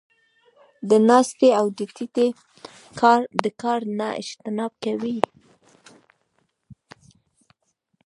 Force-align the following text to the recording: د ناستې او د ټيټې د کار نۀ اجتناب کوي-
د 0.89 0.91
ناستې 1.09 1.49
او 1.59 1.65
د 1.77 1.79
ټيټې 1.95 2.27
د 3.43 3.45
کار 3.61 3.79
نۀ 3.97 4.09
اجتناب 4.21 4.71
کوي- 4.83 5.17